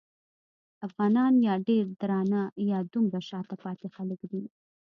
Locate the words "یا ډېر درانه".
1.47-2.41